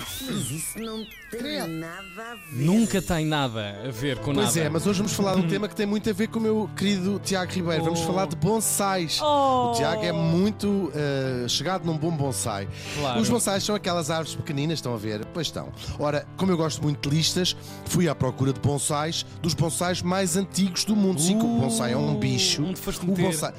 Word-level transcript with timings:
Mas 0.00 0.50
isso 0.50 0.78
não 0.78 1.04
tem 1.30 1.66
nada 1.68 2.22
a 2.32 2.34
ver. 2.34 2.64
Nunca 2.64 3.02
tem 3.02 3.26
nada 3.26 3.76
a 3.86 3.90
ver 3.90 4.18
com 4.18 4.32
Pois 4.34 4.46
nada. 4.54 4.60
é, 4.60 4.68
mas 4.68 4.86
hoje 4.86 4.98
vamos 4.98 5.12
falar 5.12 5.34
de 5.34 5.40
um 5.42 5.48
tema 5.48 5.68
que 5.68 5.74
tem 5.74 5.86
muito 5.86 6.08
a 6.08 6.12
ver 6.12 6.28
com 6.28 6.38
o 6.38 6.42
meu 6.42 6.70
querido 6.76 7.20
Tiago 7.24 7.52
Ribeiro. 7.52 7.84
Vamos 7.84 8.00
Oh. 8.00 8.06
falar 8.06 8.26
de 8.26 8.36
bonsais. 8.36 9.20
Oh. 9.22 9.70
O 9.70 9.72
Tiago 9.76 10.02
é 10.04 10.12
muito 10.12 10.90
eh, 10.94 11.46
chegado 11.48 11.84
num 11.84 11.96
bom 11.96 12.10
bonsai. 12.10 12.68
Claro. 12.98 13.20
Os 13.20 13.28
bonsais 13.28 13.62
são 13.64 13.74
aquelas 13.74 14.10
árvores 14.10 14.34
pequeninas, 14.34 14.78
estão 14.78 14.94
a 14.94 14.96
ver? 14.96 15.24
Pois 15.26 15.46
estão. 15.48 15.70
Ora, 15.98 16.26
como 16.36 16.50
eu 16.52 16.56
gosto 16.56 16.82
muito 16.82 17.08
de 17.08 17.16
listas, 17.16 17.56
fui 17.86 18.08
à 18.08 18.14
procura 18.14 18.52
de 18.52 18.60
bonsais, 18.60 19.24
dos 19.42 19.54
bonsais 19.54 20.02
mais 20.02 20.36
antigos 20.36 20.84
do 20.84 20.96
mundo. 20.96 21.20
Sim, 21.20 21.38
que 21.38 21.44
o 21.44 21.48
bonsai 21.58 21.92
é 21.92 21.96
um 21.96 22.14
Uh, 22.14 22.18
bicho. 22.18 22.62
onde 22.64 22.80
foste 22.80 23.04
o 23.04 23.08
bonsai. 23.14 23.52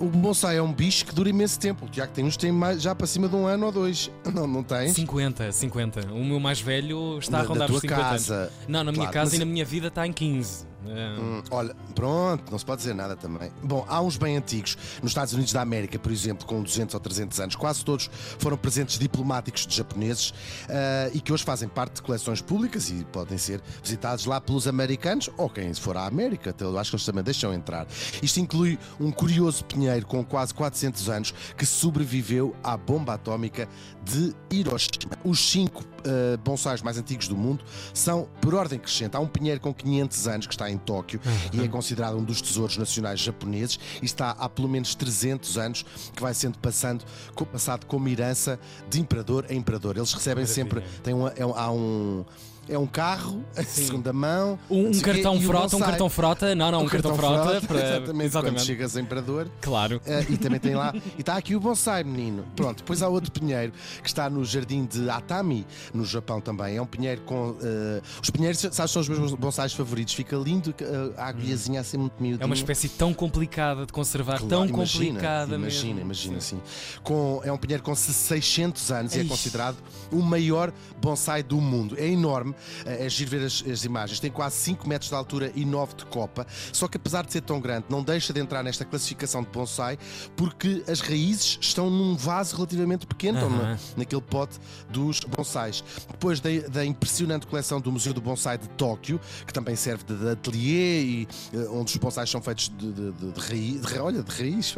O 0.00 0.06
bonsai 0.06 0.56
é 0.56 0.62
um 0.62 0.72
bicho 0.72 1.04
que 1.04 1.14
dura 1.14 1.28
imenso 1.28 1.60
tempo. 1.60 1.84
O 1.84 1.88
Tiago 1.88 2.10
tem 2.12 2.24
uns 2.24 2.32
que 2.34 2.40
tem 2.40 2.50
mais, 2.52 2.80
já 2.80 2.94
para 2.94 3.06
cima 3.06 3.28
de 3.28 3.36
um 3.36 3.46
ano 3.46 3.66
ou 3.66 3.72
dois. 3.72 4.10
Não, 4.34 4.46
não 4.46 4.62
tens? 4.62 4.94
50, 4.94 5.52
50. 5.52 6.06
O 6.12 6.24
meu 6.24 6.40
mais 6.40 6.58
velho 6.60 7.18
está 7.18 7.38
Da- 7.38 7.44
a 7.44 7.46
rondar 7.46 7.68
da 7.68 7.74
os 7.74 7.80
tua 7.82 7.88
50 7.90 8.02
casa. 8.02 8.34
anos. 8.34 8.52
Não, 8.66 8.82
na 8.84 8.92
minha 8.92 9.04
Claro, 9.04 9.12
casa 9.12 9.30
mas- 9.32 9.34
e 9.34 9.38
na 9.40 9.44
minha 9.44 9.64
vida 9.64 9.88
está 9.88 10.06
em 10.06 10.12
15. 10.12 10.66
É. 10.86 11.20
Hum, 11.20 11.42
Olha, 11.50 11.74
pronto, 11.94 12.50
não 12.50 12.58
se 12.58 12.64
pode 12.64 12.80
dizer 12.80 12.94
nada 12.94 13.16
também. 13.16 13.50
Bom, 13.62 13.84
há 13.88 14.00
uns 14.00 14.16
bem 14.16 14.36
antigos. 14.36 14.76
Nos 15.02 15.10
Estados 15.10 15.32
Unidos 15.32 15.52
da 15.52 15.60
América, 15.60 15.98
por 15.98 16.10
exemplo, 16.10 16.46
com 16.46 16.62
200 16.62 16.94
ou 16.94 17.00
300 17.00 17.40
anos, 17.40 17.56
quase 17.56 17.84
todos 17.84 18.10
foram 18.38 18.56
presentes 18.56 18.98
diplomáticos 18.98 19.66
de 19.66 19.76
japoneses 19.76 20.32
ah, 20.68 21.10
e 21.12 21.20
que 21.20 21.32
hoje 21.32 21.44
fazem 21.44 21.68
parte 21.68 21.96
de 21.96 22.02
coleções 22.02 22.40
públicas 22.40 22.90
e 22.90 23.04
podem 23.04 23.36
ser 23.38 23.60
visitados 23.82 24.24
lá 24.26 24.40
pelos 24.40 24.66
americanos 24.66 25.30
ou 25.36 25.48
quem 25.48 25.72
for 25.74 25.96
à 25.96 26.06
América. 26.06 26.50
Até 26.50 26.64
eu 26.64 26.78
acho 26.78 26.90
que 26.90 26.96
eles 26.96 27.06
também 27.06 27.22
deixam 27.24 27.52
entrar. 27.52 27.86
Isto 28.22 28.40
inclui 28.40 28.78
um 28.98 29.10
curioso 29.10 29.64
pinheiro 29.64 30.06
com 30.06 30.24
quase 30.24 30.54
400 30.54 31.08
anos 31.08 31.34
que 31.56 31.66
sobreviveu 31.66 32.54
à 32.62 32.76
bomba 32.76 33.14
atómica 33.14 33.68
de 34.04 34.34
Hiroshima. 34.50 35.18
Os 35.24 35.38
cinco 35.50 35.84
ah, 36.04 36.36
bonsais 36.42 36.82
mais 36.82 36.96
antigos 36.98 37.28
do 37.28 37.36
mundo 37.36 37.64
são 37.92 38.28
por 38.40 38.54
ordem 38.54 38.78
crescente. 38.78 39.16
Há 39.16 39.20
um 39.20 39.26
pinheiro 39.26 39.60
com 39.60 39.72
500 39.72 40.28
anos 40.28 40.46
que 40.46 40.54
está 40.54 40.69
em 40.70 40.78
Tóquio 40.78 41.20
e 41.52 41.60
é 41.60 41.68
considerado 41.68 42.16
um 42.16 42.24
dos 42.24 42.40
tesouros 42.40 42.76
nacionais 42.76 43.20
japoneses 43.20 43.78
e 44.00 44.04
está 44.04 44.30
há 44.30 44.48
pelo 44.48 44.68
menos 44.68 44.94
300 44.94 45.58
anos 45.58 45.84
que 46.14 46.22
vai 46.22 46.32
sendo 46.34 46.58
passando, 46.58 47.04
passado 47.52 47.86
como 47.86 48.08
herança 48.08 48.58
de 48.88 49.00
imperador 49.00 49.46
a 49.50 49.54
imperador. 49.54 49.96
Eles 49.96 50.12
recebem 50.12 50.46
sempre, 50.46 50.80
tem 51.02 51.14
um, 51.14 51.26
é 51.28 51.44
um- 51.44 51.54
há 51.56 51.70
um 51.70 52.24
é 52.68 52.78
um 52.78 52.86
carro, 52.86 53.44
a 53.56 53.62
segunda 53.62 54.12
mão, 54.12 54.58
Um, 54.70 54.88
um 54.88 54.92
quê, 54.92 55.00
cartão 55.00 55.36
o 55.36 55.40
frota, 55.40 55.76
um 55.76 55.80
cartão 55.80 56.08
frota. 56.08 56.54
Não, 56.54 56.70
não, 56.70 56.82
um, 56.82 56.86
cartão, 56.86 57.14
frota. 57.14 57.60
para... 57.66 57.78
exatamente, 57.78 58.06
quando 58.06 58.22
Exatamente. 58.22 58.64
chegas 58.64 58.96
a 58.96 59.00
imperador. 59.00 59.50
Claro. 59.60 60.00
Ah, 60.06 60.24
e 60.28 60.36
também 60.36 60.60
tem 60.60 60.74
lá, 60.74 60.94
e 61.16 61.20
está 61.20 61.36
aqui 61.36 61.54
o 61.54 61.60
bonsai, 61.60 62.04
menino. 62.04 62.44
Pronto, 62.54 62.78
depois 62.78 63.02
há 63.02 63.08
outro 63.08 63.30
pinheiro 63.32 63.72
que 64.02 64.08
está 64.08 64.28
no 64.30 64.44
jardim 64.44 64.84
de 64.84 65.08
Atami, 65.10 65.66
no 65.92 66.04
Japão 66.04 66.40
também. 66.40 66.76
É 66.76 66.82
um 66.82 66.86
pinheiro 66.86 67.20
com. 67.22 67.56
ah, 67.62 68.02
os 68.22 68.30
pinheiros, 68.30 68.60
sabes, 68.60 68.90
são 68.90 69.02
os 69.02 69.08
meus 69.08 69.32
bonsais 69.34 69.72
favoritos. 69.72 70.14
Fica 70.14 70.36
lindo, 70.36 70.74
ah, 71.16 71.22
a 71.24 71.28
agulhazinha 71.28 71.80
assim 71.80 71.96
muito 71.96 72.14
miudinha. 72.20 72.42
É 72.42 72.46
uma 72.46 72.54
espécie 72.54 72.88
tão 72.88 73.12
complicada 73.12 73.86
de 73.86 73.92
conservar, 73.92 74.38
Claro, 74.38 74.48
tão 74.48 74.66
imagina, 74.66 75.06
complicada 75.06 75.54
imagina, 75.56 75.94
mesmo. 75.94 76.00
Imagina, 76.00 76.38
assim. 76.38 76.60
Com, 77.02 77.40
é 77.44 77.52
um 77.52 77.58
pinheiro 77.58 77.82
com 77.82 77.94
600 77.94 78.92
anos 78.92 79.14
e 79.14 79.20
é 79.20 79.24
considerado 79.24 79.76
o 80.10 80.22
maior 80.22 80.72
bonsai 81.00 81.42
do 81.42 81.60
mundo. 81.60 81.96
É 81.98 82.06
enorme, 82.06 82.49
é 82.84 83.06
é 83.06 83.08
giro 83.08 83.30
ver 83.30 83.44
as, 83.46 83.64
as 83.70 83.84
imagens. 83.84 84.20
Tem 84.20 84.30
quase 84.30 84.56
5 84.56 84.88
metros 84.88 85.08
de 85.10 85.16
altura 85.16 85.52
e 85.54 85.64
9 85.64 85.94
de 85.96 86.04
copa. 86.06 86.46
Só 86.72 86.86
que 86.88 86.96
apesar 86.96 87.24
de 87.24 87.32
ser 87.32 87.40
tão 87.42 87.60
grande, 87.60 87.86
não 87.88 88.02
deixa 88.02 88.32
de 88.32 88.40
entrar 88.40 88.62
nesta 88.62 88.84
classificação 88.84 89.42
de 89.42 89.48
bonsai 89.48 89.98
porque 90.36 90.82
as 90.88 91.00
raízes 91.00 91.58
estão 91.60 91.88
num 91.90 92.16
vaso 92.16 92.56
relativamente 92.56 93.06
pequeno, 93.06 93.38
Aham. 93.38 93.48
na- 93.72 93.78
naquele 93.96 94.20
pote 94.22 94.58
dos 94.88 95.20
bonsais. 95.20 95.82
Depois 96.10 96.40
da, 96.40 96.50
da 96.70 96.84
impressionante 96.84 97.46
coleção 97.46 97.80
do 97.80 97.90
Museu 97.90 98.12
do 98.12 98.20
Bonsai 98.20 98.58
de 98.58 98.68
Tóquio, 98.70 99.20
que 99.46 99.52
também 99.52 99.74
serve 99.76 100.04
de, 100.04 100.16
de 100.16 100.28
ateliê 100.30 101.02
e 101.02 101.28
eh, 101.54 101.68
onde 101.70 101.90
os 101.92 101.96
bonsais 101.96 102.28
são 102.30 102.40
feitos 102.42 102.68
de, 102.76 102.92
de, 102.92 103.12
de, 103.12 103.32
de 103.32 103.40
raiz, 103.40 103.80
de, 103.86 103.98
olha, 103.98 104.22
de 104.22 104.30
raiz, 104.30 104.74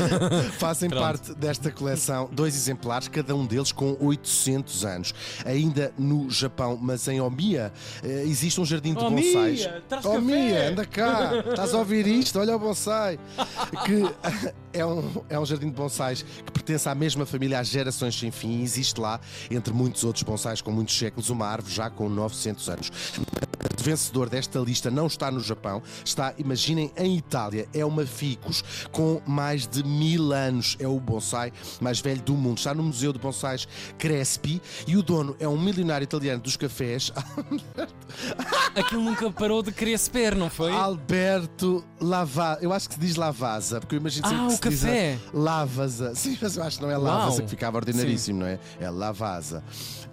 fazem 0.58 0.88
Pronto. 0.88 1.02
parte 1.02 1.34
desta 1.34 1.70
coleção 1.70 2.28
dois 2.32 2.54
exemplares, 2.54 3.08
cada 3.08 3.34
um 3.34 3.46
deles 3.46 3.72
com 3.72 3.96
800 4.00 4.84
anos. 4.84 5.14
Ainda 5.44 5.92
no 5.98 6.30
Japão, 6.30 6.78
mas 6.80 7.05
em 7.08 7.20
Omiya, 7.20 7.72
eh, 8.04 8.22
existe 8.26 8.60
um 8.60 8.64
jardim 8.64 8.94
de 8.94 9.04
Oh, 9.04 9.10
bonsais. 9.10 9.60
Mia, 9.60 9.82
traz 9.88 10.04
Oh, 10.04 10.08
café. 10.12 10.20
Mia, 10.20 10.68
anda 10.70 10.84
cá, 10.84 11.32
estás 11.50 11.74
a 11.74 11.78
ouvir 11.78 12.06
isto? 12.06 12.38
Olha 12.38 12.56
o 12.56 12.58
bonsai. 12.58 13.18
Que 13.84 14.02
é 14.76 14.84
um, 14.84 15.24
é 15.28 15.38
um 15.38 15.46
jardim 15.46 15.68
de 15.68 15.74
bonsais 15.74 16.22
que 16.22 16.52
pertence 16.52 16.88
à 16.88 16.94
mesma 16.94 17.24
família 17.24 17.58
há 17.58 17.62
gerações 17.62 18.18
sem 18.18 18.30
fim 18.30 18.60
e 18.60 18.62
existe 18.62 19.00
lá, 19.00 19.20
entre 19.50 19.72
muitos 19.72 20.04
outros 20.04 20.22
bonsais 20.22 20.60
com 20.60 20.70
muitos 20.70 20.96
séculos, 20.96 21.30
uma 21.30 21.46
árvore 21.46 21.74
já 21.74 21.88
com 21.88 22.08
900 22.08 22.68
anos. 22.68 22.92
O 23.78 23.82
vencedor 23.82 24.28
desta 24.28 24.58
lista 24.58 24.90
não 24.90 25.06
está 25.06 25.30
no 25.30 25.40
Japão, 25.40 25.82
está, 26.04 26.34
imaginem, 26.38 26.90
em 26.96 27.16
Itália. 27.16 27.68
É 27.72 27.84
uma 27.84 28.04
ficus 28.04 28.62
com 28.90 29.20
mais 29.26 29.66
de 29.66 29.84
mil 29.84 30.32
anos. 30.32 30.76
É 30.80 30.88
o 30.88 30.98
bonsai 30.98 31.52
mais 31.80 32.00
velho 32.00 32.20
do 32.22 32.34
mundo. 32.34 32.58
Está 32.58 32.74
no 32.74 32.82
Museu 32.82 33.12
de 33.12 33.18
Bonsais 33.18 33.68
Crespi 33.98 34.60
e 34.86 34.96
o 34.96 35.02
dono 35.02 35.36
é 35.38 35.46
um 35.46 35.60
milionário 35.60 36.04
italiano 36.04 36.42
dos 36.42 36.56
cafés, 36.56 37.12
Aquilo 38.76 39.02
nunca 39.02 39.30
parou 39.30 39.62
de 39.62 39.72
querer 39.72 39.98
se 39.98 40.10
ver, 40.10 40.34
não 40.36 40.50
foi? 40.50 40.70
Alberto 40.70 41.82
Lava. 42.00 42.58
Eu 42.60 42.72
acho 42.72 42.88
que 42.88 42.94
se 42.94 43.00
diz 43.00 43.16
Lavasa, 43.16 43.80
porque 43.80 43.94
eu 43.94 44.00
imagino 44.00 44.26
sempre 44.28 44.42
Ah, 44.44 44.46
que 44.48 44.52
o 44.52 44.56
se 44.56 44.68
diz 44.70 44.80
café. 44.82 45.18
Lavasa. 45.32 46.14
Sim, 46.14 46.38
mas 46.40 46.56
eu 46.56 46.62
acho 46.62 46.76
que 46.78 46.82
não 46.84 46.90
é 46.90 46.96
Lavasa 46.96 47.30
Uau. 47.38 47.42
que 47.42 47.48
ficava 47.48 47.76
ordinaríssimo, 47.78 48.40
não 48.40 48.46
é? 48.46 48.58
É 48.78 48.90
Lavasa. 48.90 49.64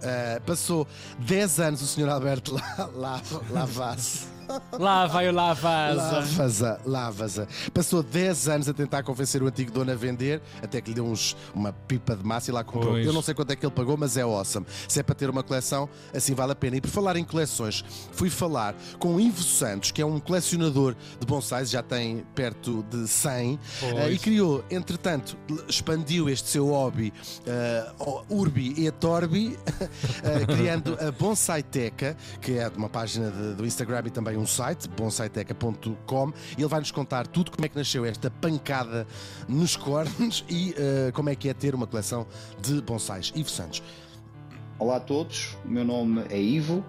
Ah, 0.01 0.41
passou 0.45 0.87
10 1.19 1.59
anos 1.59 1.81
o 1.81 1.85
Sr. 1.87 2.07
Alberto 2.09 2.53
La, 2.55 2.89
La, 2.95 3.21
Lavasa. 3.51 4.32
Lá 4.79 5.07
vai 5.07 5.29
o 5.29 5.31
Lavasa. 5.33 6.01
Lavasa, 6.01 6.81
Lavasa. 6.85 7.47
Passou 7.73 8.01
10 8.03 8.47
anos 8.49 8.69
a 8.69 8.73
tentar 8.73 9.03
convencer 9.03 9.41
o 9.41 9.47
antigo 9.47 9.71
dono 9.71 9.91
a 9.91 9.95
vender, 9.95 10.41
até 10.61 10.81
que 10.81 10.89
lhe 10.89 10.95
deu 10.95 11.05
uns, 11.05 11.35
uma 11.53 11.71
pipa 11.73 12.15
de 12.15 12.23
massa 12.25 12.51
e 12.51 12.53
lá 12.53 12.63
comprou. 12.63 12.93
Pois. 12.93 13.05
Eu 13.05 13.13
não 13.13 13.21
sei 13.21 13.33
quanto 13.33 13.51
é 13.51 13.55
que 13.55 13.65
ele 13.65 13.73
pagou, 13.73 13.95
mas 13.97 14.17
é 14.17 14.21
awesome. 14.21 14.65
Se 14.87 14.99
é 14.99 15.03
para 15.03 15.15
ter 15.15 15.29
uma 15.29 15.43
coleção, 15.43 15.87
assim 16.13 16.33
vale 16.33 16.51
a 16.51 16.55
pena. 16.55 16.77
E 16.77 16.81
por 16.81 16.89
falar 16.89 17.15
em 17.15 17.23
coleções, 17.23 17.83
fui 18.11 18.29
falar 18.29 18.75
com 18.99 19.15
o 19.15 19.19
Ivo 19.19 19.41
Santos, 19.43 19.91
que 19.91 20.01
é 20.01 20.05
um 20.05 20.19
colecionador 20.19 20.95
de 21.19 21.25
bonsais, 21.25 21.69
já 21.69 21.81
tem 21.83 22.23
perto 22.35 22.83
de 22.89 23.07
100, 23.07 23.59
Pois. 23.79 23.93
eh, 23.95 24.11
e 24.11 24.17
criou, 24.19 24.63
entretanto, 24.69 25.37
expandiu 25.67 26.29
este 26.29 26.49
seu 26.49 26.67
hobby 26.67 27.13
ao 27.99 28.25
Urbi 28.29 28.73
e 28.77 28.91
Torbi, 28.91 29.57
eh, 30.23 30.45
criando 30.45 30.97
a 30.99 31.11
Bonsaiteca, 31.11 32.15
que 32.41 32.57
é 32.57 32.67
uma 32.75 32.89
página 32.89 33.29
de- 33.31 33.53
do 33.55 33.65
Instagram 33.65 34.03
e 34.05 34.09
também 34.09 34.32
um 34.37 34.45
site, 34.45 34.87
bonsaiteca.com, 34.89 36.33
e 36.57 36.61
ele 36.61 36.67
vai-nos 36.67 36.91
contar 36.91 37.27
tudo 37.27 37.51
como 37.51 37.65
é 37.65 37.69
que 37.69 37.75
nasceu 37.75 38.05
esta 38.05 38.29
pancada 38.29 39.07
nos 39.47 39.75
cornos 39.75 40.43
e 40.49 40.73
eh, 40.77 41.11
como 41.13 41.29
é 41.29 41.35
que 41.35 41.49
é 41.49 41.53
ter 41.53 41.75
uma 41.75 41.87
coleção 41.87 42.25
de 42.61 42.81
bonsais. 42.81 43.31
Ivo 43.35 43.49
Santos. 43.49 43.81
Olá 44.79 44.97
a 44.97 44.99
todos, 44.99 45.57
o 45.63 45.69
meu 45.69 45.85
nome 45.85 46.23
é 46.29 46.41
Ivo, 46.41 46.83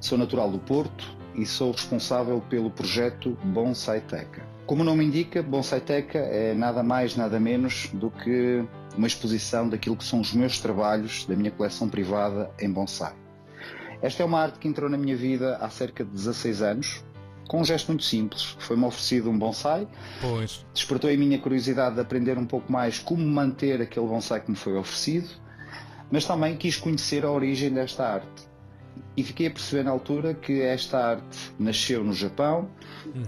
sou 0.00 0.16
natural 0.16 0.50
do 0.50 0.58
Porto 0.58 1.16
e 1.34 1.44
sou 1.44 1.72
responsável 1.72 2.40
pelo 2.48 2.70
projeto 2.70 3.36
Bonsaiteca. 3.44 4.42
Como 4.64 4.82
o 4.82 4.84
nome 4.84 5.04
indica, 5.04 5.42
Bonsaiteca 5.42 6.18
é 6.18 6.54
nada 6.54 6.82
mais, 6.82 7.14
nada 7.14 7.38
menos 7.38 7.90
do 7.92 8.10
que 8.10 8.64
uma 8.96 9.06
exposição 9.06 9.68
daquilo 9.68 9.96
que 9.96 10.04
são 10.04 10.20
os 10.20 10.32
meus 10.32 10.58
trabalhos 10.58 11.24
da 11.26 11.36
minha 11.36 11.50
coleção 11.50 11.88
privada 11.88 12.50
em 12.58 12.70
bonsai. 12.70 13.25
Esta 14.02 14.22
é 14.22 14.26
uma 14.26 14.40
arte 14.40 14.58
que 14.58 14.68
entrou 14.68 14.88
na 14.88 14.96
minha 14.96 15.16
vida 15.16 15.56
há 15.56 15.68
cerca 15.70 16.04
de 16.04 16.10
16 16.10 16.62
anos, 16.62 17.04
com 17.48 17.60
um 17.60 17.64
gesto 17.64 17.88
muito 17.88 18.04
simples. 18.04 18.56
Foi-me 18.58 18.84
oferecido 18.84 19.30
um 19.30 19.38
bonsai, 19.38 19.86
Pois. 20.20 20.64
despertou 20.74 21.10
a 21.10 21.16
minha 21.16 21.38
curiosidade 21.38 21.94
de 21.94 22.00
aprender 22.00 22.36
um 22.38 22.46
pouco 22.46 22.70
mais 22.70 22.98
como 22.98 23.24
manter 23.24 23.80
aquele 23.80 24.06
bonsai 24.06 24.40
que 24.40 24.50
me 24.50 24.56
foi 24.56 24.76
oferecido, 24.76 25.28
mas 26.10 26.24
também 26.24 26.56
quis 26.56 26.76
conhecer 26.76 27.24
a 27.24 27.30
origem 27.30 27.70
desta 27.70 28.06
arte. 28.06 28.46
E 29.16 29.22
fiquei 29.22 29.46
a 29.46 29.50
perceber 29.50 29.82
na 29.82 29.90
altura 29.90 30.34
que 30.34 30.60
esta 30.60 30.98
arte 30.98 31.52
nasceu 31.58 32.04
no 32.04 32.12
Japão, 32.12 32.68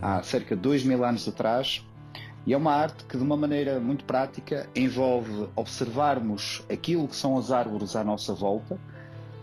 há 0.03 0.23
cerca 0.23 0.55
de 0.55 0.61
dois 0.61 0.85
mil 0.85 1.03
anos 1.05 1.27
atrás, 1.27 1.85
e 2.47 2.53
é 2.53 2.57
uma 2.57 2.73
arte 2.73 3.05
que, 3.05 3.17
de 3.17 3.23
uma 3.23 3.37
maneira 3.37 3.79
muito 3.81 4.05
prática, 4.05 4.69
envolve 4.75 5.49
observarmos 5.57 6.63
aquilo 6.71 7.07
que 7.07 7.17
são 7.17 7.37
as 7.39 7.51
árvores 7.51 7.95
à 7.97 8.05
nossa 8.05 8.33
volta, 8.35 8.79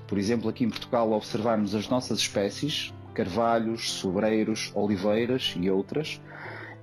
por 0.08 0.18
exemplo, 0.18 0.50
aqui 0.50 0.64
em 0.64 0.70
Portugal, 0.70 1.12
observarmos 1.12 1.74
as 1.74 1.90
nossas 1.90 2.20
espécies, 2.20 2.94
carvalhos, 3.14 3.92
sobreiros, 3.92 4.72
oliveiras 4.76 5.56
e 5.60 5.70
outras, 5.70 6.22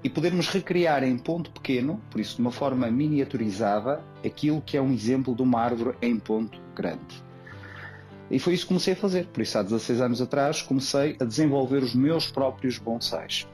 e 0.03 0.11
podermos 0.11 0.49
recriar 0.49 1.05
em 1.05 1.17
ponto 1.17 1.51
pequeno, 1.51 2.01
por 2.11 2.21
isso 2.21 2.37
de 2.37 2.41
uma 2.41 2.51
forma 2.51 2.91
miniaturizada, 2.91 4.03
aquilo 4.25 4.61
que 4.61 4.77
é 4.77 4.83
um 4.83 4.93
exemplo 4.93 5.35
de 5.35 5.43
uma 5.43 5.61
árvore 5.61 5.97
em 6.03 6.19
ponto 6.19 6.61
grande. 6.75 7.23
E 8.31 8.39
foi 8.39 8.55
isso 8.55 8.65
que 8.65 8.69
comecei 8.69 8.95
a 8.95 8.97
fazer. 8.97 9.27
Por 9.27 9.43
isso, 9.43 9.59
há 9.59 9.63
16 9.63 10.01
anos 10.01 10.23
atrás, 10.23 10.63
comecei 10.63 11.17
a 11.21 11.25
desenvolver 11.25 11.83
os 11.83 11.95
meus 11.95 12.29
próprios 12.31 12.79
bonsais. 12.79 13.47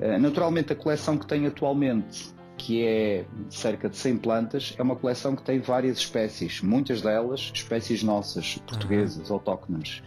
Eh, 0.00 0.18
Naturalmente, 0.18 0.72
a 0.72 0.76
coleção 0.76 1.18
que 1.18 1.26
tenho 1.26 1.46
atualmente 1.46 2.32
que 2.58 2.84
é 2.84 3.24
cerca 3.48 3.88
de 3.88 3.96
100 3.96 4.18
plantas, 4.18 4.74
é 4.76 4.82
uma 4.82 4.96
coleção 4.96 5.34
que 5.34 5.42
tem 5.42 5.60
várias 5.60 5.98
espécies, 5.98 6.60
muitas 6.60 7.00
delas 7.00 7.50
espécies 7.54 8.02
nossas, 8.02 8.58
portuguesas, 8.66 9.30
autóctones. 9.30 10.02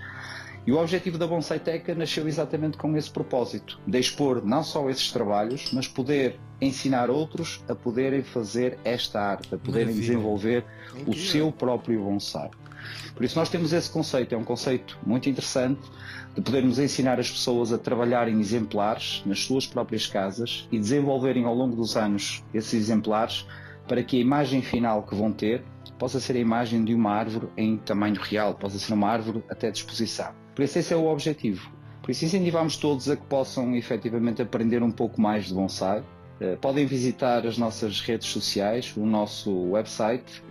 E 0.66 0.72
o 0.72 0.78
objetivo 0.78 1.18
da 1.18 1.26
Bonsai 1.26 1.60
Teca 1.60 1.96
nasceu 1.96 2.28
exatamente 2.28 2.78
com 2.78 2.96
esse 2.96 3.10
propósito, 3.10 3.80
de 3.86 4.00
expor 4.00 4.46
não 4.46 4.64
só 4.64 4.90
esses 4.90 5.12
trabalhos, 5.12 5.72
mas 5.74 5.88
poder 5.88 6.40
ensinar 6.62 7.10
outros 7.10 7.64
a 7.68 7.74
poderem 7.74 8.22
fazer 8.22 8.78
esta 8.84 9.20
arte, 9.20 9.56
a 9.56 9.58
poderem 9.58 9.88
Maravilha. 9.88 10.02
desenvolver 10.02 10.66
o 10.94 11.00
Incrível. 11.00 11.32
seu 11.32 11.52
próprio 11.52 12.04
bonsai. 12.04 12.52
Por 13.16 13.26
isso 13.26 13.38
nós 13.38 13.50
temos 13.50 13.74
esse 13.74 13.90
conceito, 13.90 14.36
é 14.36 14.38
um 14.38 14.44
conceito 14.44 14.98
muito 15.06 15.30
interessante 15.30 15.82
de 16.36 16.42
podermos 16.42 16.80
ensinar 16.80 17.20
as 17.20 17.30
pessoas 17.30 17.74
a 17.74 17.78
trabalharem 17.78 18.40
exemplares 18.40 19.22
nas 19.26 19.40
suas 19.40 19.68
próprias 19.68 20.08
casas 20.08 20.68
e 20.72 20.80
desenvolverem 20.80 21.46
ao 21.46 21.54
longo 21.54 21.76
dos 21.76 21.98
anos 21.98 22.44
esses 22.54 22.74
exemplares 22.74 23.46
para 23.88 24.04
que 24.04 24.18
a 24.18 24.20
imagem 24.20 24.62
final 24.62 25.04
que 25.04 25.16
vão 25.16 25.32
ter 25.32 25.64
possa 25.98 26.20
ser 26.20 26.36
a 26.36 26.40
imagem 26.40 26.84
de 26.84 26.94
uma 26.96 27.12
árvore 27.12 27.48
em 27.56 27.78
tamanho 27.78 28.20
real, 28.20 28.56
possa 28.56 28.80
ser 28.80 28.94
uma 28.94 29.08
árvore 29.08 29.44
até 29.50 29.70
disposição. 29.70 30.32
Por 30.56 30.64
isso 30.64 30.80
esse 30.80 30.94
é 30.94 30.98
o 30.98 31.06
objetivo. 31.06 31.72
Por 32.02 32.12
isso 32.12 32.26
incentivamos 32.26 32.78
todos 32.78 33.10
a 33.10 33.16
que 33.16 33.26
possam 33.26 33.76
efetivamente 33.76 34.42
aprender 34.42 34.82
um 34.82 34.92
pouco 34.92 35.22
mais 35.22 35.46
de 35.46 35.54
bonsai. 35.54 36.04
Eh, 36.40 36.56
Podem 36.56 36.86
visitar 36.86 37.46
as 37.46 37.58
nossas 37.58 38.02
redes 38.02 38.28
sociais, 38.28 38.94
o 38.98 39.06
nosso 39.06 39.52
website 39.70 40.44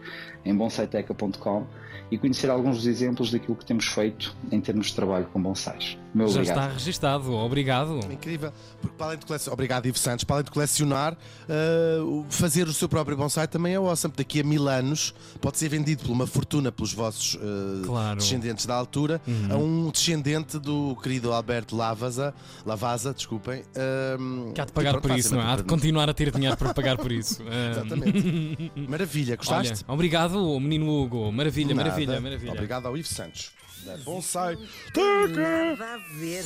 em 0.44 0.54
bonsaiteca.com 0.54 1.64
e 2.10 2.18
conhecer 2.18 2.50
alguns 2.50 2.78
dos 2.78 2.86
exemplos 2.86 3.30
daquilo 3.30 3.54
que 3.54 3.64
temos 3.64 3.86
feito 3.86 4.34
em 4.50 4.60
termos 4.60 4.88
de 4.88 4.94
trabalho 4.94 5.26
com 5.32 5.40
bonsais. 5.40 5.96
Meu 6.12 6.26
Já 6.26 6.40
obrigado. 6.40 6.58
está 6.58 6.72
registado. 6.74 7.32
Obrigado. 7.34 8.00
Incrível, 8.12 8.52
porque 8.82 8.96
para 8.96 9.06
além 9.08 9.18
de 9.20 9.26
colecionar, 9.26 9.52
obrigado 9.54 9.86
Ivo 9.86 9.96
Santos, 9.96 10.24
para 10.24 10.36
além 10.36 10.44
de 10.44 10.50
colecionar, 10.50 11.12
uh, 11.14 12.26
fazer 12.28 12.66
o 12.66 12.72
seu 12.72 12.88
próprio 12.88 13.16
bonsai 13.16 13.46
também 13.46 13.74
é 13.74 13.76
awesome. 13.76 14.12
Daqui 14.16 14.40
a 14.40 14.44
mil 14.44 14.68
anos 14.68 15.14
pode 15.40 15.56
ser 15.58 15.68
vendido 15.68 16.02
por 16.02 16.10
uma 16.10 16.26
fortuna 16.26 16.72
pelos 16.72 16.92
vossos 16.92 17.34
uh, 17.36 17.86
Claro. 17.86 18.18
descendentes 18.18 18.66
da 18.66 18.74
altura 18.74 19.20
a 19.48 19.56
um 19.56 19.88
descendente 19.90 20.58
do 20.58 20.96
querido 20.96 21.32
Alberto 21.32 21.76
Lavaza, 21.76 22.34
Lavasa, 22.66 23.14
desculpem. 23.14 23.62
um, 24.18 24.52
Que 24.52 24.60
há 24.60 24.64
de 24.64 24.72
pagar 24.72 24.92
pronto, 24.94 25.06
por 25.08 25.16
isso, 25.16 25.32
não 25.34 25.42
é? 25.42 25.44
Há 25.52 25.56
de 25.56 25.62
continuar 25.62 26.10
a 26.10 26.14
ter 26.14 26.32
dinheiro 26.32 26.56
para 26.58 26.74
pagar 26.74 26.96
por 26.98 27.12
isso. 27.12 27.40
Ah, 27.48 27.70
Exatamente. 27.86 28.72
Maravilha, 28.88 29.36
gostaste? 29.36 29.84
Olha, 29.86 29.94
obrigado, 29.94 30.29
menino 30.60 31.02
Hugo. 31.02 31.30
Maravilha, 31.32 31.74
Nada. 31.74 31.88
maravilha, 31.88 32.20
maravilha. 32.20 32.52
Obrigado 32.52 32.86
ao 32.86 32.96
Ivo 32.96 33.08
Santos. 33.08 33.52
Da 33.84 33.96
Bonsai. 33.98 34.58
Nada 34.96 35.94
a 35.94 35.98
ver. 36.18 36.44